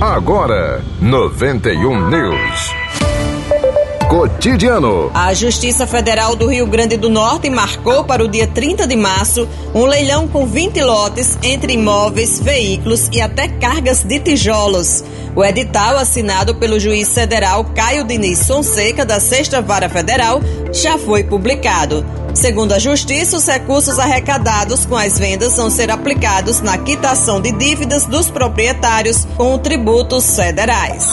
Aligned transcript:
Agora, 0.00 0.84
91 1.00 2.10
News. 2.10 2.74
Cotidiano. 4.10 5.10
A 5.14 5.32
Justiça 5.32 5.86
Federal 5.86 6.36
do 6.36 6.48
Rio 6.48 6.66
Grande 6.66 6.98
do 6.98 7.08
Norte 7.08 7.48
marcou 7.48 8.04
para 8.04 8.22
o 8.22 8.28
dia 8.28 8.46
30 8.46 8.86
de 8.86 8.94
março 8.94 9.48
um 9.74 9.86
leilão 9.86 10.28
com 10.28 10.46
20 10.46 10.82
lotes 10.82 11.38
entre 11.42 11.72
imóveis, 11.72 12.38
veículos 12.38 13.08
e 13.10 13.22
até 13.22 13.48
cargas 13.48 14.04
de 14.04 14.20
tijolos. 14.20 15.02
O 15.34 15.42
edital, 15.42 15.96
assinado 15.96 16.54
pelo 16.56 16.78
juiz 16.78 17.14
federal 17.14 17.64
Caio 17.74 18.04
Diniz 18.04 18.46
Fonseca, 18.46 19.02
da 19.02 19.18
Sexta 19.18 19.62
Vara 19.62 19.88
Federal, 19.88 20.42
já 20.74 20.98
foi 20.98 21.24
publicado. 21.24 22.04
Segundo 22.36 22.72
a 22.72 22.78
Justiça, 22.78 23.38
os 23.38 23.46
recursos 23.46 23.98
arrecadados 23.98 24.84
com 24.84 24.94
as 24.94 25.18
vendas 25.18 25.56
vão 25.56 25.70
ser 25.70 25.90
aplicados 25.90 26.60
na 26.60 26.76
quitação 26.76 27.40
de 27.40 27.50
dívidas 27.50 28.04
dos 28.04 28.30
proprietários 28.30 29.26
com 29.38 29.58
tributos 29.58 30.36
federais. 30.36 31.08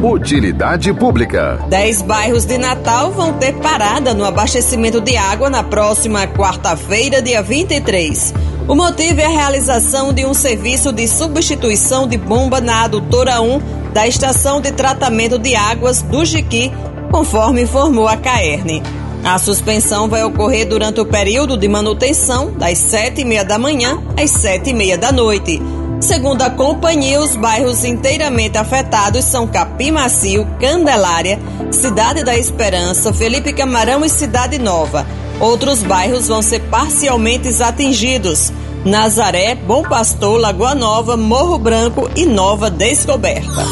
Utilidade 0.00 0.94
Pública. 0.94 1.58
Dez 1.68 2.00
bairros 2.00 2.44
de 2.44 2.56
Natal 2.58 3.10
vão 3.10 3.32
ter 3.34 3.54
parada 3.54 4.14
no 4.14 4.24
abastecimento 4.24 5.00
de 5.00 5.16
água 5.16 5.50
na 5.50 5.64
próxima 5.64 6.28
quarta-feira, 6.28 7.20
dia 7.20 7.42
23. 7.42 8.32
O 8.68 8.76
motivo 8.76 9.20
é 9.20 9.26
a 9.26 9.30
realização 9.30 10.12
de 10.12 10.24
um 10.24 10.32
serviço 10.32 10.92
de 10.92 11.08
substituição 11.08 12.06
de 12.06 12.16
bomba 12.16 12.60
na 12.60 12.84
adutora 12.84 13.42
1 13.42 13.90
da 13.92 14.06
estação 14.06 14.60
de 14.60 14.70
tratamento 14.70 15.40
de 15.40 15.56
águas 15.56 16.02
do 16.02 16.24
Jiqui, 16.24 16.70
conforme 17.10 17.62
informou 17.62 18.06
a 18.06 18.16
Caerne. 18.16 18.80
A 19.24 19.38
suspensão 19.38 20.08
vai 20.08 20.24
ocorrer 20.24 20.66
durante 20.66 21.00
o 21.00 21.06
período 21.06 21.56
de 21.56 21.68
manutenção, 21.68 22.52
das 22.52 22.78
sete 22.78 23.20
e 23.20 23.24
meia 23.24 23.44
da 23.44 23.58
manhã 23.58 24.02
às 24.20 24.30
sete 24.30 24.70
e 24.70 24.72
meia 24.72 24.96
da 24.96 25.12
noite. 25.12 25.60
Segundo 26.00 26.40
a 26.40 26.48
companhia, 26.48 27.20
os 27.20 27.36
bairros 27.36 27.84
inteiramente 27.84 28.56
afetados 28.56 29.24
são 29.24 29.46
Capim 29.46 29.90
Macio, 29.90 30.46
Candelária, 30.58 31.38
Cidade 31.70 32.24
da 32.24 32.36
Esperança, 32.36 33.12
Felipe 33.12 33.52
Camarão 33.52 34.04
e 34.04 34.08
Cidade 34.08 34.58
Nova. 34.58 35.06
Outros 35.38 35.82
bairros 35.82 36.26
vão 36.26 36.40
ser 36.40 36.60
parcialmente 36.70 37.62
atingidos. 37.62 38.50
Nazaré, 38.84 39.54
Bom 39.54 39.82
Pastor, 39.82 40.40
Lagoa 40.40 40.74
Nova, 40.74 41.18
Morro 41.18 41.58
Branco 41.58 42.10
e 42.16 42.24
Nova 42.24 42.70
Descoberta. 42.70 43.66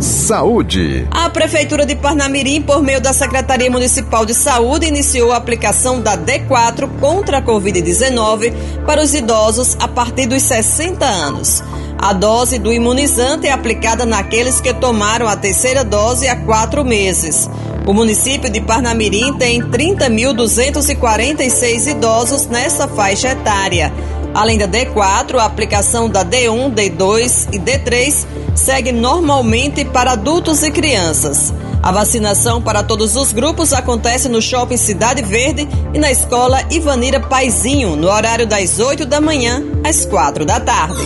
Saúde. 0.00 1.06
A 1.10 1.28
Prefeitura 1.28 1.84
de 1.84 1.96
Parnamirim, 1.96 2.62
por 2.62 2.80
meio 2.82 3.00
da 3.00 3.12
Secretaria 3.12 3.68
Municipal 3.70 4.24
de 4.24 4.32
Saúde, 4.32 4.86
iniciou 4.86 5.32
a 5.32 5.36
aplicação 5.36 6.00
da 6.00 6.16
D4 6.16 6.88
contra 7.00 7.38
a 7.38 7.42
Covid-19 7.42 8.52
para 8.86 9.02
os 9.02 9.12
idosos 9.14 9.76
a 9.80 9.88
partir 9.88 10.26
dos 10.26 10.42
60 10.42 11.04
anos. 11.04 11.64
A 11.98 12.12
dose 12.12 12.60
do 12.60 12.72
imunizante 12.72 13.48
é 13.48 13.52
aplicada 13.52 14.06
naqueles 14.06 14.60
que 14.60 14.72
tomaram 14.72 15.26
a 15.26 15.36
terceira 15.36 15.82
dose 15.82 16.28
há 16.28 16.36
quatro 16.36 16.84
meses. 16.84 17.50
O 17.84 17.92
município 17.92 18.48
de 18.48 18.60
Parnamirim 18.60 19.36
tem 19.38 19.60
30.246 19.60 21.88
idosos 21.88 22.46
nessa 22.46 22.86
faixa 22.86 23.30
etária. 23.30 23.92
Além 24.34 24.58
da 24.58 24.68
D4, 24.68 25.36
a 25.38 25.44
aplicação 25.44 26.08
da 26.08 26.24
D1, 26.24 26.72
D2 26.74 27.48
e 27.52 27.58
D3 27.58 28.26
segue 28.54 28.92
normalmente 28.92 29.84
para 29.84 30.12
adultos 30.12 30.62
e 30.62 30.70
crianças. 30.70 31.52
A 31.82 31.92
vacinação 31.92 32.60
para 32.60 32.82
todos 32.82 33.16
os 33.16 33.32
grupos 33.32 33.72
acontece 33.72 34.28
no 34.28 34.42
Shopping 34.42 34.76
Cidade 34.76 35.22
Verde 35.22 35.68
e 35.94 35.98
na 35.98 36.10
Escola 36.10 36.60
Ivanira 36.70 37.20
Paizinho, 37.20 37.96
no 37.96 38.08
horário 38.08 38.46
das 38.46 38.78
8 38.78 39.06
da 39.06 39.20
manhã 39.20 39.62
às 39.84 40.04
4 40.04 40.44
da 40.44 40.60
tarde. 40.60 41.02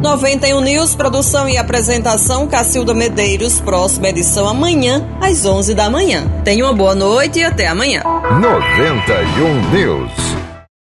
91 0.00 0.60
News, 0.60 0.94
produção 0.94 1.48
e 1.48 1.56
apresentação 1.56 2.46
Cacilda 2.46 2.94
Medeiros, 2.94 3.60
próxima 3.60 4.08
edição 4.08 4.46
amanhã 4.46 5.04
às 5.20 5.44
11 5.44 5.74
da 5.74 5.90
manhã. 5.90 6.24
Tenha 6.44 6.64
uma 6.64 6.72
boa 6.72 6.94
noite 6.94 7.40
e 7.40 7.44
até 7.44 7.66
amanhã. 7.66 8.02
91 8.40 9.70
News. 9.70 10.25